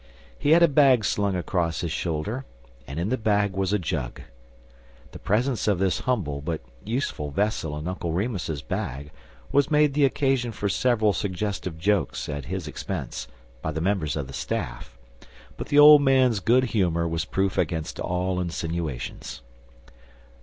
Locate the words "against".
17.59-17.99